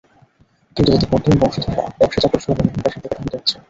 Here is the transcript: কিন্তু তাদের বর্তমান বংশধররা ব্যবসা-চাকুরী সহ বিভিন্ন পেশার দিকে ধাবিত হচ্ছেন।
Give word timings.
কিন্তু 0.77 0.89
তাদের 0.89 1.09
বর্তমান 1.11 1.37
বংশধররা 1.41 1.83
ব্যবসা-চাকুরী 1.99 2.41
সহ 2.43 2.51
বিভিন্ন 2.59 2.79
পেশার 2.83 3.01
দিকে 3.03 3.15
ধাবিত 3.15 3.33
হচ্ছেন। 3.35 3.59